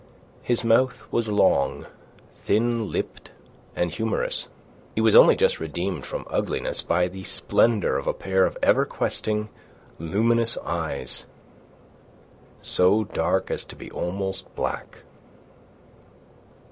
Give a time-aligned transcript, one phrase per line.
[0.41, 1.85] His mouth was long,
[2.33, 3.29] thin lipped,
[3.75, 4.47] and humorous.
[4.95, 8.83] He was only just redeemed from ugliness by the splendour of a pair of ever
[8.85, 9.49] questing,
[9.99, 11.25] luminous eyes,
[12.63, 15.03] so dark as to be almost black.